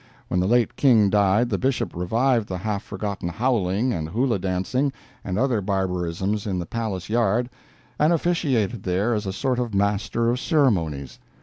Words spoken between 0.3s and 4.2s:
the late king died the Bishop revived the half forgotten howling and